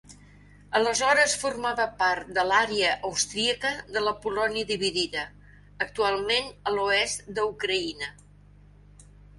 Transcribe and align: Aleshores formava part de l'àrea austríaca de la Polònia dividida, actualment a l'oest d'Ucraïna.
Aleshores 0.77 1.35
formava 1.41 1.85
part 1.99 2.31
de 2.39 2.45
l'àrea 2.51 2.95
austríaca 3.11 3.75
de 3.99 4.05
la 4.07 4.15
Polònia 4.25 4.71
dividida, 4.73 5.29
actualment 5.89 6.51
a 6.73 6.77
l'oest 6.79 7.33
d'Ucraïna. 7.39 8.15